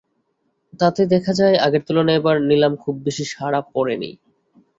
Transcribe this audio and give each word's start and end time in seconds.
তাতে 0.79 1.01
দেখা 1.13 1.33
যায়, 1.33 1.55
আগের 1.57 1.81
তুলনায় 1.87 2.19
এবার 2.19 2.35
নিলামে 2.41 2.77
খুব 2.83 2.95
বেশি 3.05 3.23
সাড়া 3.33 3.59
পড়েনি। 3.73 4.11